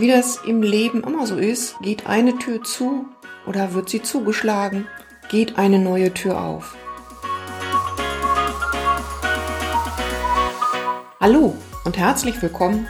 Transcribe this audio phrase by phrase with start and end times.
[0.00, 3.04] wie das im Leben immer so ist, geht eine Tür zu
[3.46, 4.86] oder wird sie zugeschlagen,
[5.28, 6.74] geht eine neue Tür auf.
[11.20, 12.86] Hallo und herzlich willkommen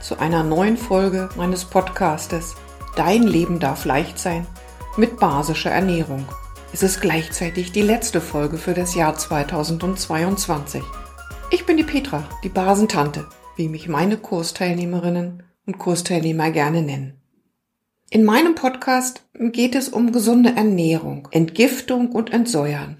[0.00, 2.56] zu einer neuen Folge meines Podcastes
[2.96, 4.44] Dein Leben darf leicht sein
[4.96, 6.26] mit basischer Ernährung.
[6.72, 10.82] Es ist gleichzeitig die letzte Folge für das Jahr 2022.
[11.52, 17.20] Ich bin die Petra, die Basentante, wie mich meine Kursteilnehmerinnen und Kursteilnehmer gerne nennen.
[18.08, 22.96] In meinem Podcast geht es um gesunde Ernährung, Entgiftung und Entsäuern.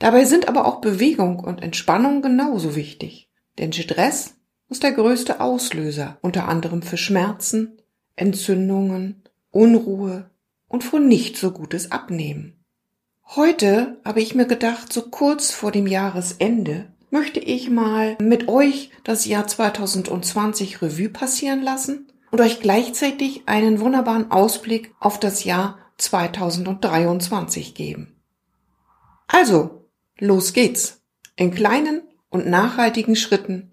[0.00, 4.34] Dabei sind aber auch Bewegung und Entspannung genauso wichtig, denn Stress
[4.68, 7.80] ist der größte Auslöser unter anderem für Schmerzen,
[8.16, 9.22] Entzündungen,
[9.52, 10.28] Unruhe
[10.66, 12.64] und für nicht so gutes Abnehmen.
[13.36, 18.90] Heute habe ich mir gedacht, so kurz vor dem Jahresende möchte ich mal mit euch
[19.04, 25.78] das Jahr 2020 Revue passieren lassen und euch gleichzeitig einen wunderbaren Ausblick auf das Jahr
[25.98, 28.16] 2023 geben.
[29.26, 31.02] Also, los geht's.
[31.36, 33.72] In kleinen und nachhaltigen Schritten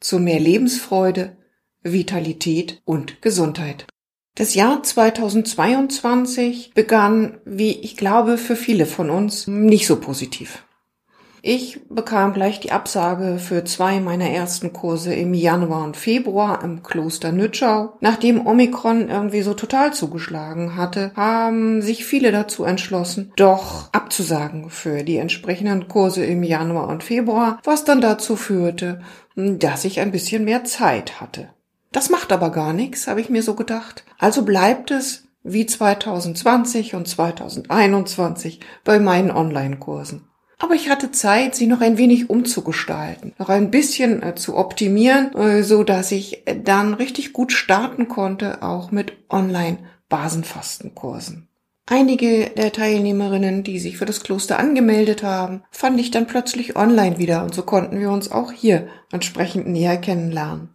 [0.00, 1.36] zu mehr Lebensfreude,
[1.82, 3.86] Vitalität und Gesundheit.
[4.34, 10.64] Das Jahr 2022 begann, wie ich glaube, für viele von uns nicht so positiv.
[11.44, 16.84] Ich bekam gleich die Absage für zwei meiner ersten Kurse im Januar und Februar im
[16.84, 17.94] Kloster Nütschau.
[17.98, 25.02] Nachdem Omikron irgendwie so total zugeschlagen hatte, haben sich viele dazu entschlossen, doch abzusagen für
[25.02, 29.00] die entsprechenden Kurse im Januar und Februar, was dann dazu führte,
[29.34, 31.48] dass ich ein bisschen mehr Zeit hatte.
[31.90, 34.04] Das macht aber gar nichts, habe ich mir so gedacht.
[34.16, 40.28] Also bleibt es wie 2020 und 2021 bei meinen Online-Kursen.
[40.62, 45.34] Aber ich hatte Zeit, sie noch ein wenig umzugestalten, noch ein bisschen äh, zu optimieren,
[45.34, 51.48] äh, so dass ich äh, dann richtig gut starten konnte, auch mit Online-Basenfastenkursen.
[51.86, 57.18] Einige der Teilnehmerinnen, die sich für das Kloster angemeldet haben, fand ich dann plötzlich online
[57.18, 60.68] wieder und so konnten wir uns auch hier entsprechend näher kennenlernen.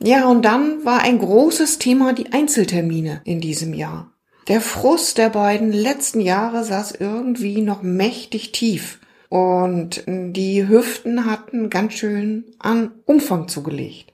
[0.00, 4.12] Ja, und dann war ein großes Thema die Einzeltermine in diesem Jahr.
[4.46, 9.00] Der Frust der beiden letzten Jahre saß irgendwie noch mächtig tief
[9.32, 14.12] und die Hüften hatten ganz schön an Umfang zugelegt.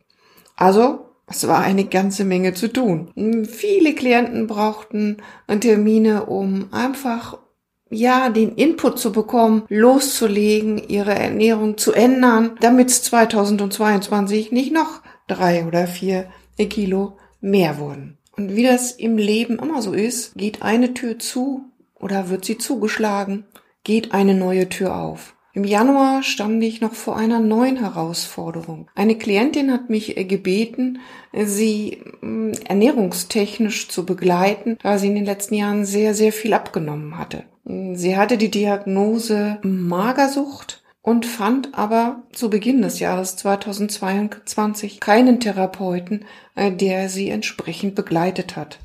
[0.54, 3.10] Also, es war eine ganze Menge zu tun.
[3.50, 5.16] Viele Klienten brauchten
[5.48, 7.36] Termine, um einfach
[7.90, 15.02] ja, den Input zu bekommen, loszulegen, ihre Ernährung zu ändern, damit es 2022 nicht noch
[15.26, 16.28] drei oder vier
[16.70, 18.18] Kilo mehr wurden.
[18.36, 21.64] Und wie das im Leben immer so ist, geht eine Tür zu
[21.96, 23.46] oder wird sie zugeschlagen
[23.88, 25.34] geht eine neue Tür auf.
[25.54, 28.90] Im Januar stand ich noch vor einer neuen Herausforderung.
[28.94, 30.98] Eine Klientin hat mich äh, gebeten,
[31.32, 37.16] sie mm, ernährungstechnisch zu begleiten, da sie in den letzten Jahren sehr, sehr viel abgenommen
[37.16, 37.44] hatte.
[37.64, 46.26] Sie hatte die Diagnose Magersucht und fand aber zu Beginn des Jahres 2022 keinen Therapeuten,
[46.56, 48.80] äh, der sie entsprechend begleitet hat.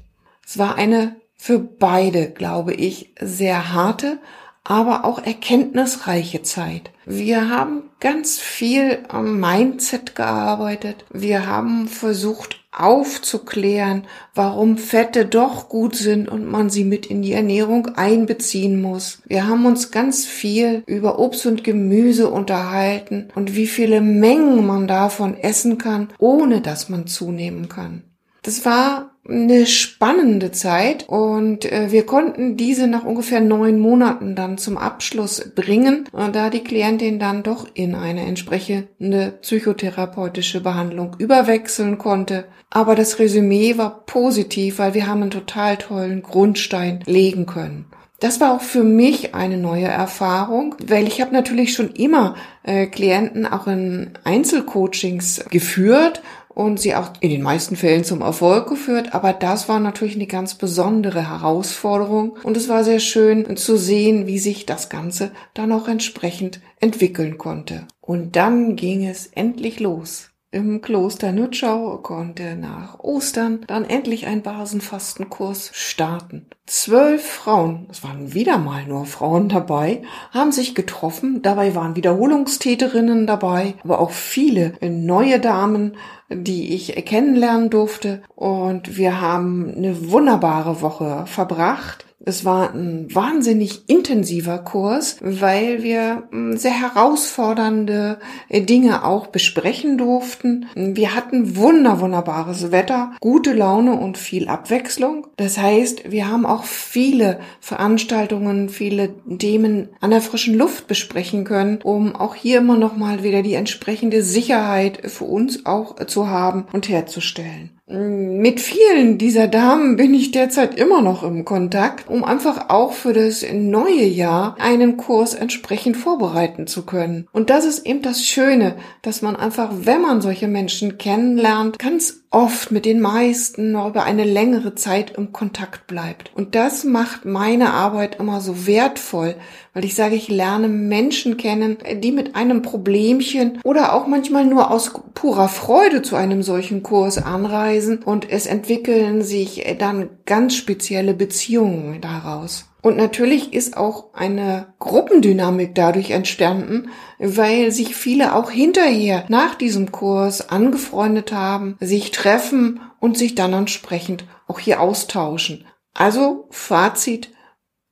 [0.47, 4.19] Es war eine für beide, glaube ich, sehr harte,
[4.63, 6.91] aber auch erkenntnisreiche Zeit.
[7.05, 11.05] Wir haben ganz viel am Mindset gearbeitet.
[11.11, 17.33] Wir haben versucht aufzuklären, warum Fette doch gut sind und man sie mit in die
[17.33, 19.21] Ernährung einbeziehen muss.
[19.27, 24.87] Wir haben uns ganz viel über Obst und Gemüse unterhalten und wie viele Mengen man
[24.87, 28.03] davon essen kann, ohne dass man zunehmen kann.
[28.41, 34.57] Das war eine spannende Zeit und äh, wir konnten diese nach ungefähr neun Monaten dann
[34.57, 42.45] zum Abschluss bringen, da die Klientin dann doch in eine entsprechende psychotherapeutische Behandlung überwechseln konnte.
[42.69, 47.85] Aber das Resümee war positiv, weil wir haben einen total tollen Grundstein legen können.
[48.19, 52.87] Das war auch für mich eine neue Erfahrung, weil ich habe natürlich schon immer äh,
[52.87, 56.21] Klienten auch in Einzelcoachings geführt
[56.55, 59.13] und sie auch in den meisten Fällen zum Erfolg geführt.
[59.13, 64.27] Aber das war natürlich eine ganz besondere Herausforderung und es war sehr schön zu sehen,
[64.27, 67.87] wie sich das Ganze dann auch entsprechend entwickeln konnte.
[68.01, 70.32] Und dann ging es endlich los.
[70.53, 76.45] Im Kloster Nütschau konnte nach Ostern dann endlich ein Basenfastenkurs starten.
[76.67, 81.41] Zwölf Frauen, es waren wieder mal nur Frauen dabei, haben sich getroffen.
[81.41, 85.97] Dabei waren Wiederholungstäterinnen dabei, aber auch viele neue Damen,
[86.29, 88.21] die ich kennenlernen durfte.
[88.35, 96.23] Und wir haben eine wunderbare Woche verbracht Es war ein wahnsinnig intensiver Kurs, weil wir
[96.31, 100.67] hm, sehr herausfordernde äh, Dinge auch besprechen durften.
[100.75, 105.27] Wir hatten wunder, wunderbares Wetter, gute Laune und viel Abwechslung.
[105.35, 111.79] Das heißt, wir haben auch viele Veranstaltungen, viele Themen an der frischen Luft besprechen können,
[111.83, 116.67] um auch hier immer noch mal wieder die entsprechende Sicherheit für uns auch zu haben
[116.71, 117.71] und herzustellen.
[117.85, 123.11] Mit vielen dieser Damen bin ich derzeit immer noch im Kontakt, um einfach auch für
[123.11, 127.27] das neue Jahr einen Kurs entsprechend vorbereiten zu können.
[127.33, 132.22] Und das ist eben das Schöne, dass man einfach, wenn man solche Menschen kennenlernt, ganz
[132.33, 136.31] oft mit den meisten noch über eine längere Zeit im Kontakt bleibt.
[136.35, 139.35] Und das macht meine Arbeit immer so wertvoll,
[139.73, 144.71] weil ich sage, ich lerne Menschen kennen, die mit einem Problemchen oder auch manchmal nur
[144.71, 151.13] aus purer Freude zu einem solchen Kurs anreisen und es entwickeln sich dann ganz spezielle
[151.13, 152.65] Beziehungen daraus.
[152.83, 159.93] Und natürlich ist auch eine Gruppendynamik dadurch entstanden, weil sich viele auch hinterher nach diesem
[159.93, 165.65] Kurs angefreundet haben, sich treffen und sich dann entsprechend auch hier austauschen.
[165.93, 167.29] Also Fazit,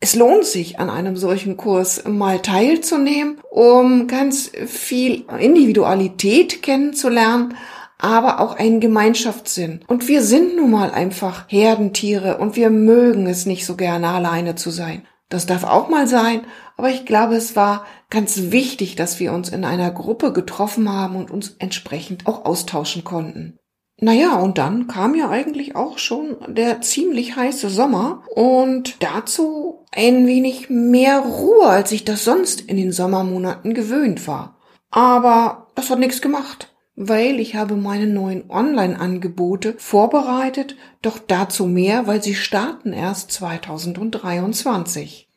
[0.02, 7.56] es lohnt sich, an einem solchen Kurs mal teilzunehmen, um ganz viel Individualität kennenzulernen,
[8.02, 9.82] aber auch einen Gemeinschaftssinn.
[9.88, 14.56] Und wir sind nun mal einfach Herdentiere und wir mögen es nicht so gerne alleine
[14.56, 15.08] zu sein.
[15.30, 16.42] Das darf auch mal sein,
[16.76, 21.16] aber ich glaube, es war ganz wichtig, dass wir uns in einer Gruppe getroffen haben
[21.16, 23.58] und uns entsprechend auch austauschen konnten.
[24.04, 30.26] Naja, und dann kam ja eigentlich auch schon der ziemlich heiße Sommer und dazu ein
[30.26, 34.58] wenig mehr Ruhe, als ich das sonst in den Sommermonaten gewöhnt war.
[34.90, 42.08] Aber das hat nichts gemacht weil ich habe meine neuen Online-Angebote vorbereitet, doch dazu mehr,
[42.08, 45.30] weil sie starten erst 2023.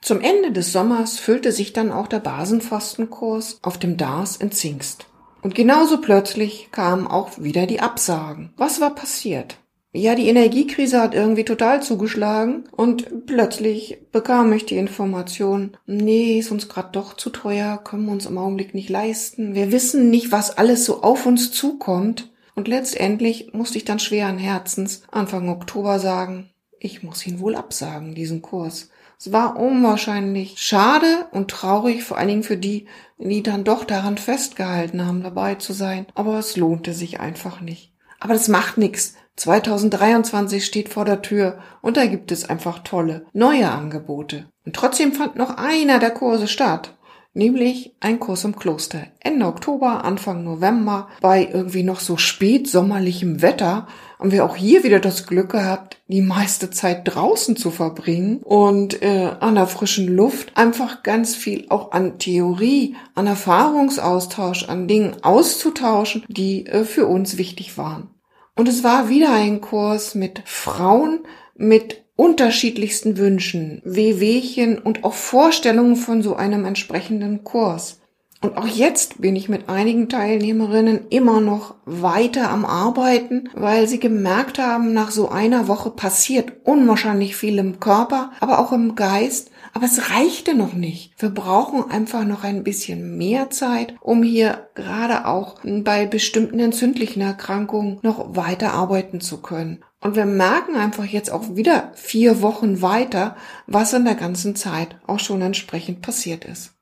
[0.00, 5.06] Zum Ende des Sommers füllte sich dann auch der Basenfastenkurs auf dem DARS in Zingst.
[5.42, 8.52] Und genauso plötzlich kamen auch wieder die Absagen.
[8.56, 9.58] Was war passiert?
[9.96, 16.50] Ja, die Energiekrise hat irgendwie total zugeschlagen und plötzlich bekam ich die Information, nee, ist
[16.50, 19.54] uns gerade doch zu teuer, können wir uns im Augenblick nicht leisten.
[19.54, 22.30] Wir wissen nicht, was alles so auf uns zukommt.
[22.54, 28.14] Und letztendlich musste ich dann schweren Herzens Anfang Oktober sagen, ich muss ihn wohl absagen,
[28.14, 28.90] diesen Kurs.
[29.18, 32.84] Es war unwahrscheinlich schade und traurig, vor allen Dingen für die,
[33.16, 36.04] die dann doch daran festgehalten haben, dabei zu sein.
[36.14, 37.94] Aber es lohnte sich einfach nicht.
[38.20, 39.14] Aber das macht nichts.
[39.36, 44.46] 2023 steht vor der Tür und da gibt es einfach tolle neue Angebote.
[44.64, 46.94] Und trotzdem fand noch einer der Kurse statt,
[47.34, 49.06] nämlich ein Kurs im Kloster.
[49.20, 53.86] Ende Oktober, Anfang November, bei irgendwie noch so spätsommerlichem Wetter,
[54.18, 59.02] haben wir auch hier wieder das Glück gehabt, die meiste Zeit draußen zu verbringen und
[59.02, 65.16] äh, an der frischen Luft einfach ganz viel auch an Theorie, an Erfahrungsaustausch, an Dingen
[65.22, 68.15] auszutauschen, die äh, für uns wichtig waren.
[68.56, 71.20] Und es war wieder ein Kurs mit Frauen
[71.54, 78.00] mit unterschiedlichsten Wünschen, Wehwehchen und auch Vorstellungen von so einem entsprechenden Kurs.
[78.40, 83.98] Und auch jetzt bin ich mit einigen Teilnehmerinnen immer noch weiter am Arbeiten, weil sie
[83.98, 89.50] gemerkt haben, nach so einer Woche passiert unwahrscheinlich viel im Körper, aber auch im Geist
[89.76, 91.12] aber es reichte noch nicht.
[91.18, 97.20] Wir brauchen einfach noch ein bisschen mehr Zeit, um hier gerade auch bei bestimmten entzündlichen
[97.20, 99.84] Erkrankungen noch weiter arbeiten zu können.
[100.00, 104.96] Und wir merken einfach jetzt auch wieder vier Wochen weiter, was in der ganzen Zeit
[105.06, 106.72] auch schon entsprechend passiert ist.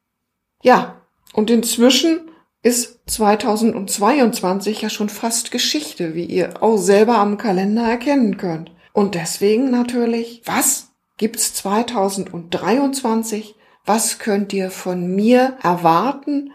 [0.63, 2.31] Ja, und inzwischen
[2.63, 8.71] ist 2022 ja schon fast Geschichte, wie ihr auch selber am Kalender erkennen könnt.
[8.93, 13.55] Und deswegen natürlich, was gibt's 2023?
[13.85, 16.53] Was könnt ihr von mir erwarten?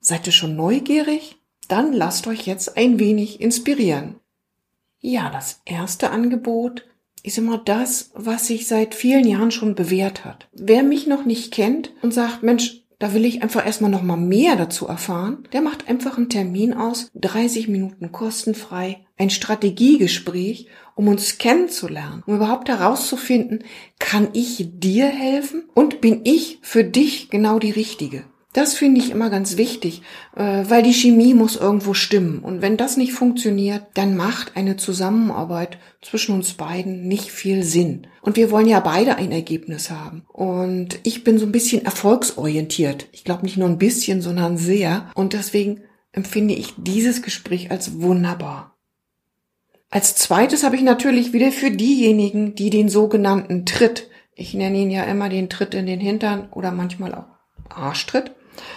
[0.00, 1.36] Seid ihr schon neugierig?
[1.68, 4.16] Dann lasst euch jetzt ein wenig inspirieren.
[5.00, 6.86] Ja, das erste Angebot
[7.22, 10.48] ist immer das, was sich seit vielen Jahren schon bewährt hat.
[10.52, 14.16] Wer mich noch nicht kennt und sagt, Mensch, da will ich einfach erstmal noch mal
[14.16, 21.08] mehr dazu erfahren, der macht einfach einen Termin aus, 30 Minuten kostenfrei, ein Strategiegespräch, um
[21.08, 23.64] uns kennenzulernen, um überhaupt herauszufinden,
[23.98, 28.24] kann ich dir helfen und bin ich für dich genau die Richtige.
[28.58, 30.02] Das finde ich immer ganz wichtig,
[30.34, 32.40] äh, weil die Chemie muss irgendwo stimmen.
[32.40, 38.08] Und wenn das nicht funktioniert, dann macht eine Zusammenarbeit zwischen uns beiden nicht viel Sinn.
[38.20, 40.24] Und wir wollen ja beide ein Ergebnis haben.
[40.32, 43.06] Und ich bin so ein bisschen erfolgsorientiert.
[43.12, 45.08] Ich glaube nicht nur ein bisschen, sondern sehr.
[45.14, 48.76] Und deswegen empfinde ich dieses Gespräch als wunderbar.
[49.88, 54.90] Als zweites habe ich natürlich wieder für diejenigen, die den sogenannten Tritt ich nenne ihn
[54.90, 57.26] ja immer den Tritt in den Hintern oder manchmal auch
[57.68, 58.36] Arschtritt,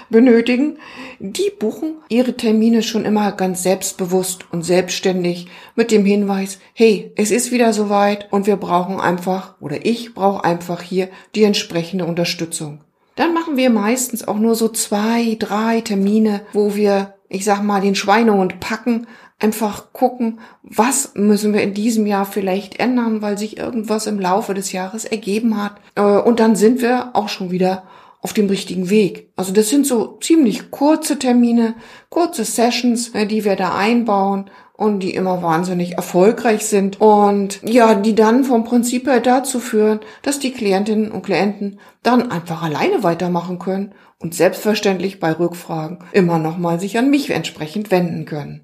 [0.10, 0.78] benötigen,
[1.20, 7.32] die buchen ihre Termine schon immer ganz selbstbewusst und selbstständig mit dem Hinweis, hey, es
[7.32, 12.82] ist wieder soweit und wir brauchen einfach oder ich brauche einfach hier die entsprechende Unterstützung.
[13.16, 17.82] Dann machen wir meistens auch nur so zwei, drei Termine, wo wir, ich sag mal,
[17.82, 19.08] den Schweinehund packen,
[19.42, 24.54] einfach gucken, was müssen wir in diesem Jahr vielleicht ändern, weil sich irgendwas im Laufe
[24.54, 25.74] des Jahres ergeben hat.
[25.96, 27.84] Äh, und dann sind wir auch schon wieder
[28.22, 29.32] auf dem richtigen Weg.
[29.36, 31.76] Also das sind so ziemlich kurze Termine,
[32.10, 37.94] kurze Sessions, äh, die wir da einbauen und die immer wahnsinnig erfolgreich sind und ja,
[37.94, 43.04] die dann vom Prinzip her dazu führen, dass die Klientinnen und Klienten dann einfach alleine
[43.04, 48.62] weitermachen können und selbstverständlich bei Rückfragen immer nochmal sich an mich entsprechend wenden können.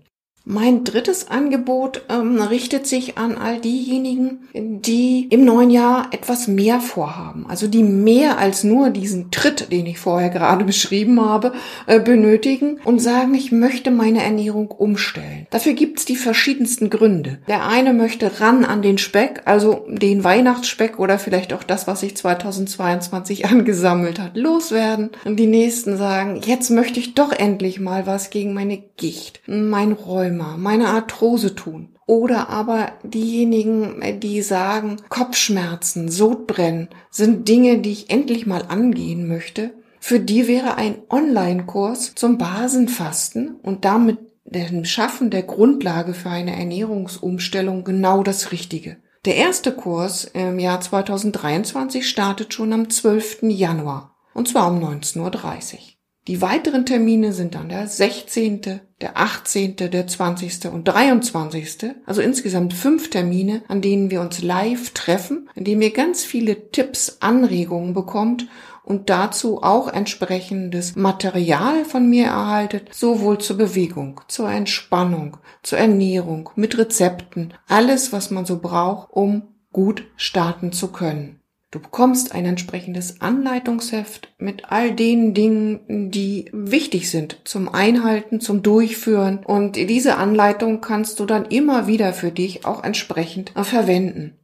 [0.50, 6.80] Mein drittes Angebot ähm, richtet sich an all diejenigen, die im neuen Jahr etwas mehr
[6.80, 7.46] vorhaben.
[7.50, 11.52] Also die mehr als nur diesen Tritt, den ich vorher gerade beschrieben habe,
[11.86, 15.48] äh, benötigen und sagen, ich möchte meine Ernährung umstellen.
[15.50, 17.40] Dafür gibt's die verschiedensten Gründe.
[17.50, 22.00] Der eine möchte ran an den Speck, also den Weihnachtsspeck oder vielleicht auch das, was
[22.00, 25.10] sich 2022 angesammelt hat, loswerden.
[25.26, 29.92] Und die nächsten sagen, jetzt möchte ich doch endlich mal was gegen meine Gicht, mein
[29.92, 31.90] Räumen Rheuma, meine Arthrose tun.
[32.06, 39.74] Oder aber diejenigen, die sagen, Kopfschmerzen, Sodbrennen sind Dinge, die ich endlich mal angehen möchte.
[40.00, 46.58] Für die wäre ein Online-Kurs zum Basenfasten und damit dem Schaffen der Grundlage für eine
[46.58, 48.98] Ernährungsumstellung genau das Richtige.
[49.26, 53.40] Der erste Kurs im Jahr 2023 startet schon am 12.
[53.44, 55.80] Januar und zwar um 19.30 Uhr.
[56.28, 60.66] Die weiteren Termine sind dann der 16., der 18., der 20.
[60.66, 61.96] und 23.
[62.06, 66.70] Also insgesamt fünf Termine, an denen wir uns live treffen, in denen ihr ganz viele
[66.72, 68.48] Tipps, Anregungen bekommt
[68.84, 76.50] und dazu auch entsprechendes Material von mir erhaltet, sowohl zur Bewegung, zur Entspannung, zur Ernährung,
[76.56, 81.37] mit Rezepten, alles, was man so braucht, um gut starten zu können.
[81.70, 88.64] Du bekommst ein entsprechendes Anleitungsheft mit all den Dingen, die wichtig sind zum Einhalten, zum
[88.64, 89.44] Durchführen.
[89.46, 94.40] Und diese Anleitung kannst du dann immer wieder für dich auch entsprechend verwenden.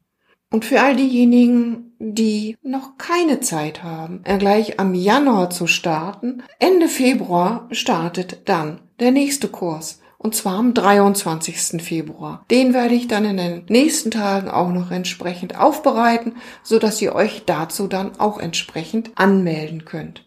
[0.51, 6.89] Und für all diejenigen, die noch keine Zeit haben, gleich am Januar zu starten, Ende
[6.89, 11.81] Februar startet dann der nächste Kurs und zwar am 23.
[11.81, 12.45] Februar.
[12.49, 17.13] Den werde ich dann in den nächsten Tagen auch noch entsprechend aufbereiten, so dass ihr
[17.13, 20.25] euch dazu dann auch entsprechend anmelden könnt.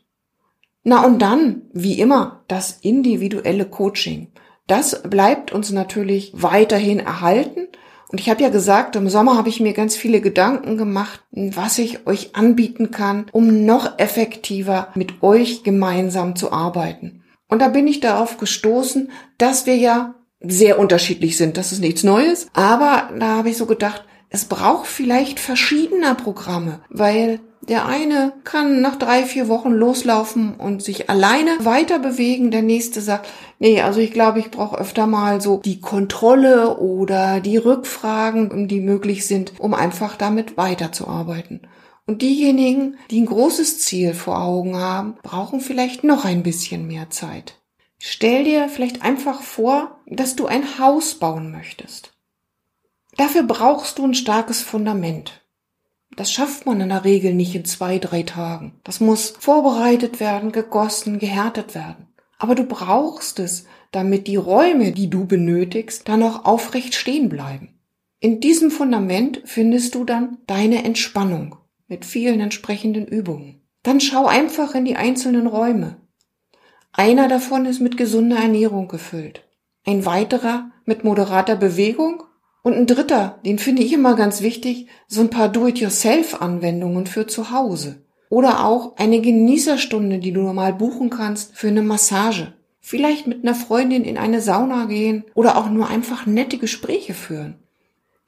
[0.85, 4.29] Na und dann, wie immer, das individuelle Coaching.
[4.67, 7.67] Das bleibt uns natürlich weiterhin erhalten.
[8.12, 11.79] Und ich habe ja gesagt, im Sommer habe ich mir ganz viele Gedanken gemacht, was
[11.79, 17.23] ich euch anbieten kann, um noch effektiver mit euch gemeinsam zu arbeiten.
[17.49, 21.57] Und da bin ich darauf gestoßen, dass wir ja sehr unterschiedlich sind.
[21.57, 22.49] Das ist nichts Neues.
[22.53, 28.81] Aber da habe ich so gedacht, es braucht vielleicht verschiedener Programme, weil der eine kann
[28.81, 32.50] nach drei, vier Wochen loslaufen und sich alleine weiter bewegen.
[32.50, 37.41] Der nächste sagt, nee, also ich glaube, ich brauche öfter mal so die Kontrolle oder
[37.41, 41.62] die Rückfragen, die möglich sind, um einfach damit weiterzuarbeiten.
[42.06, 47.10] Und diejenigen, die ein großes Ziel vor Augen haben, brauchen vielleicht noch ein bisschen mehr
[47.10, 47.60] Zeit.
[47.98, 52.12] Stell dir vielleicht einfach vor, dass du ein Haus bauen möchtest.
[53.16, 55.42] Dafür brauchst du ein starkes Fundament.
[56.14, 58.78] Das schafft man in der Regel nicht in zwei, drei Tagen.
[58.84, 62.06] Das muss vorbereitet werden, gegossen, gehärtet werden.
[62.38, 67.80] Aber du brauchst es, damit die Räume, die du benötigst, dann auch aufrecht stehen bleiben.
[68.20, 71.56] In diesem Fundament findest du dann deine Entspannung
[71.88, 73.62] mit vielen entsprechenden Übungen.
[73.83, 75.97] Dann schau einfach in die einzelnen Räume.
[76.93, 79.45] Einer davon ist mit gesunder Ernährung gefüllt,
[79.85, 82.23] ein weiterer mit moderater Bewegung
[82.62, 87.50] und ein dritter, den finde ich immer ganz wichtig, so ein paar Do-it-yourself-Anwendungen für zu
[87.52, 88.02] Hause.
[88.28, 92.55] Oder auch eine Genießerstunde, die du normal buchen kannst für eine Massage.
[92.81, 97.57] Vielleicht mit einer Freundin in eine Sauna gehen oder auch nur einfach nette Gespräche führen.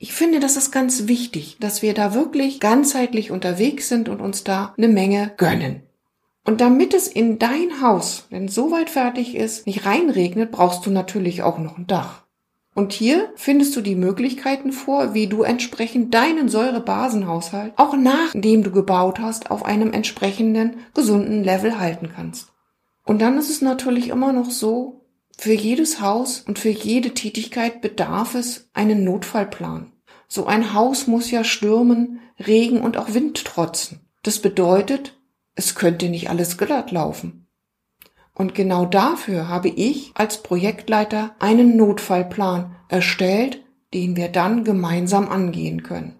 [0.01, 4.45] Ich finde, das ist ganz wichtig, dass wir da wirklich ganzheitlich unterwegs sind und uns
[4.45, 5.83] da eine Menge gönnen.
[6.45, 10.91] Und damit es in dein Haus, wenn es soweit fertig ist, nicht reinregnet, brauchst du
[10.91, 12.23] natürlich auch noch ein Dach.
[12.75, 18.71] Und hier findest du die Möglichkeiten vor, wie du entsprechend deinen Säurebasenhaushalt auch nachdem du
[18.71, 22.53] gebaut hast, auf einem entsprechenden gesunden Level halten kannst.
[23.05, 24.98] Und dann ist es natürlich immer noch so,
[25.39, 29.93] für jedes Haus und für jede Tätigkeit bedarf es einen Notfallplan.
[30.27, 34.01] So ein Haus muss ja Stürmen, Regen und auch Wind trotzen.
[34.25, 35.17] Das bedeutet,
[35.55, 37.47] es könnte nicht alles glatt laufen.
[38.35, 43.65] Und genau dafür habe ich als Projektleiter einen Notfallplan erstellt,
[43.95, 46.17] den wir dann gemeinsam angehen können.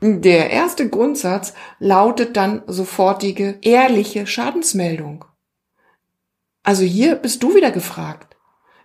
[0.00, 5.24] Der erste Grundsatz lautet dann sofortige, ehrliche Schadensmeldung.
[6.64, 8.36] Also hier bist du wieder gefragt.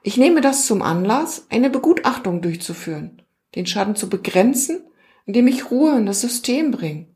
[0.04, 3.22] Ich nehme das zum Anlass, eine Begutachtung durchzuführen,
[3.56, 4.84] den Schaden zu begrenzen,
[5.26, 7.08] indem ich Ruhe in das System bringe.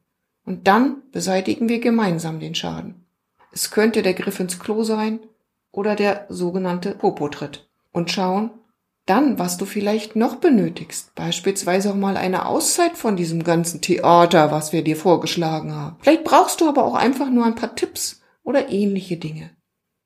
[0.45, 3.05] Und dann beseitigen wir gemeinsam den Schaden.
[3.51, 5.19] Es könnte der Griff ins Klo sein
[5.71, 7.69] oder der sogenannte Popotritt.
[7.91, 8.51] Und schauen,
[9.05, 11.13] dann, was du vielleicht noch benötigst.
[11.13, 15.97] Beispielsweise auch mal eine Auszeit von diesem ganzen Theater, was wir dir vorgeschlagen haben.
[15.99, 19.51] Vielleicht brauchst du aber auch einfach nur ein paar Tipps oder ähnliche Dinge.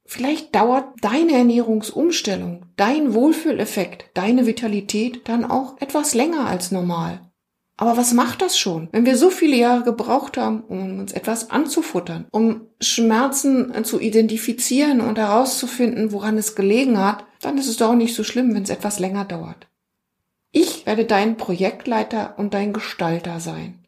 [0.09, 7.19] Vielleicht dauert deine Ernährungsumstellung, dein Wohlfühleffekt, deine Vitalität dann auch etwas länger als normal.
[7.75, 11.51] Aber was macht das schon, wenn wir so viele Jahre gebraucht haben, um uns etwas
[11.51, 17.93] anzufuttern, um Schmerzen zu identifizieren und herauszufinden, woran es gelegen hat, dann ist es doch
[17.93, 19.67] nicht so schlimm, wenn es etwas länger dauert.
[20.51, 23.85] Ich werde dein Projektleiter und dein Gestalter sein.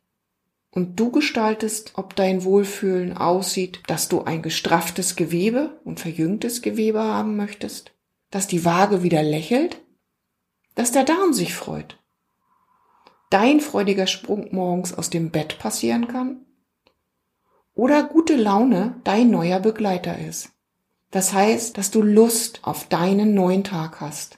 [0.72, 7.02] Und du gestaltest, ob dein Wohlfühlen aussieht, dass du ein gestrafftes Gewebe und verjüngtes Gewebe
[7.02, 7.92] haben möchtest,
[8.30, 9.82] dass die Waage wieder lächelt,
[10.76, 11.98] dass der Darm sich freut,
[13.30, 16.46] dein freudiger Sprung morgens aus dem Bett passieren kann?
[17.74, 20.52] Oder gute Laune dein neuer Begleiter ist.
[21.12, 24.38] Das heißt, dass du Lust auf deinen neuen Tag hast.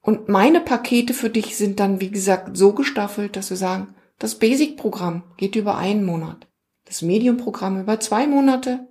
[0.00, 4.38] Und meine Pakete für dich sind dann, wie gesagt, so gestaffelt, dass wir sagen, das
[4.38, 6.46] Basic-Programm geht über einen Monat,
[6.84, 8.88] das Medium-Programm über zwei Monate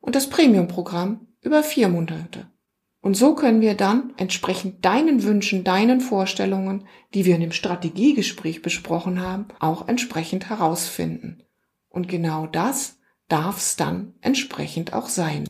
[0.00, 2.46] und das Premium-Programm über vier Monate.
[3.00, 8.62] Und so können wir dann entsprechend deinen Wünschen, deinen Vorstellungen, die wir in dem Strategiegespräch
[8.62, 11.42] besprochen haben, auch entsprechend herausfinden.
[11.88, 15.48] Und genau das darf es dann entsprechend auch sein.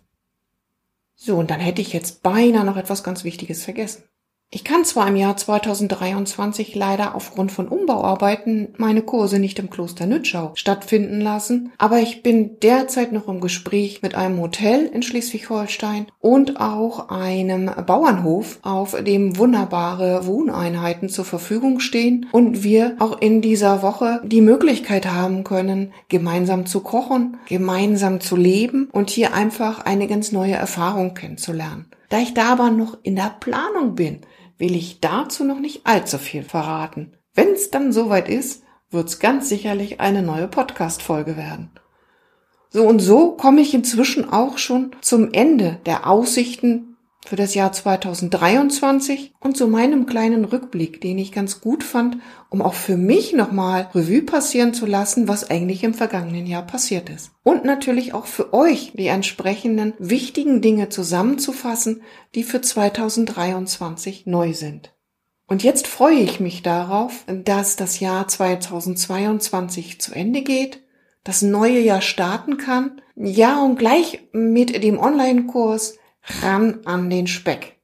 [1.15, 4.05] So, und dann hätte ich jetzt beinahe noch etwas ganz Wichtiges vergessen.
[4.55, 10.05] Ich kann zwar im Jahr 2023 leider aufgrund von Umbauarbeiten meine Kurse nicht im Kloster
[10.05, 16.09] Nütschau stattfinden lassen, aber ich bin derzeit noch im Gespräch mit einem Hotel in Schleswig-Holstein
[16.21, 23.41] und auch einem Bauernhof, auf dem wunderbare Wohneinheiten zur Verfügung stehen und wir auch in
[23.41, 29.87] dieser Woche die Möglichkeit haben können, gemeinsam zu kochen, gemeinsam zu leben und hier einfach
[29.87, 31.87] eine ganz neue Erfahrung kennenzulernen.
[32.11, 34.21] Da ich da aber noch in der Planung bin,
[34.63, 37.15] will ich dazu noch nicht allzu viel verraten.
[37.35, 41.73] Wenn es dann soweit ist, wird es ganz sicherlich eine neue Podcast-Folge werden.
[42.71, 46.92] So und so komme ich inzwischen auch schon zum Ende der Aussichten
[47.25, 52.19] für das Jahr 2023 und zu meinem kleinen Rückblick, den ich ganz gut fand,
[52.51, 57.09] um auch für mich nochmal Revue passieren zu lassen, was eigentlich im vergangenen Jahr passiert
[57.09, 57.31] ist.
[57.45, 62.03] Und natürlich auch für euch die entsprechenden wichtigen Dinge zusammenzufassen,
[62.35, 64.93] die für 2023 neu sind.
[65.47, 70.83] Und jetzt freue ich mich darauf, dass das Jahr 2022 zu Ende geht,
[71.25, 75.99] das neue Jahr starten kann, ja und gleich mit dem Online-Kurs
[76.43, 77.77] ran an den Speck.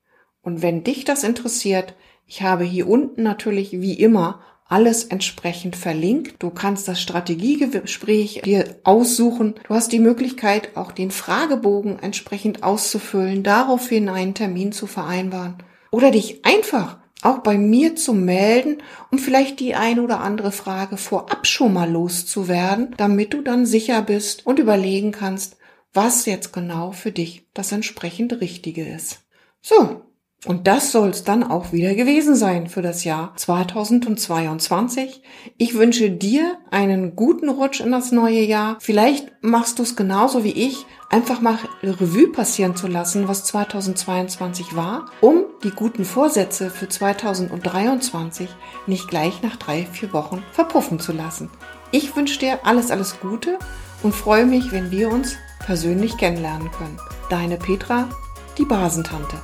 [0.42, 1.94] Und wenn dich das interessiert,
[2.26, 6.42] ich habe hier unten natürlich wie immer alles entsprechend verlinkt.
[6.42, 9.54] Du kannst das Strategiegespräch dir aussuchen.
[9.66, 15.56] Du hast die Möglichkeit, auch den Fragebogen entsprechend auszufüllen, daraufhin einen Termin zu vereinbaren
[15.90, 18.78] oder dich einfach auch bei mir zu melden,
[19.10, 24.02] um vielleicht die eine oder andere Frage vorab schon mal loszuwerden, damit du dann sicher
[24.02, 25.56] bist und überlegen kannst,
[25.92, 29.20] was jetzt genau für dich das entsprechend Richtige ist.
[29.60, 30.02] So,
[30.46, 35.20] und das soll es dann auch wieder gewesen sein für das Jahr 2022.
[35.56, 38.76] Ich wünsche dir einen guten Rutsch in das neue Jahr.
[38.78, 44.76] Vielleicht machst du es genauso wie ich, einfach mal Revue passieren zu lassen, was 2022
[44.76, 48.48] war, um die guten Vorsätze für 2023
[48.86, 51.50] nicht gleich nach drei, vier Wochen verpuffen zu lassen.
[51.90, 53.58] Ich wünsche dir alles, alles Gute
[54.04, 56.98] und freue mich, wenn wir uns persönlich kennenlernen können.
[57.30, 58.08] Deine Petra,
[58.56, 59.36] die Basentante.